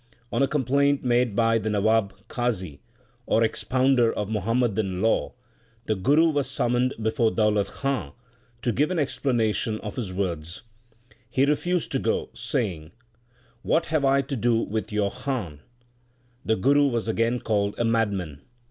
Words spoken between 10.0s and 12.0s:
words. He refused to